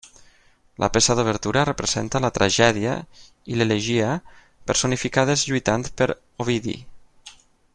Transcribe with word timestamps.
La 0.83 0.87
peça 0.93 1.15
d'obertura 1.17 1.65
representa 1.67 2.21
la 2.25 2.31
Tragèdia 2.37 2.95
i 3.55 3.59
l'Elegia 3.59 4.09
personificades 4.73 5.45
lluitant 5.51 5.89
per 6.01 6.09
Ovidi. 6.47 6.79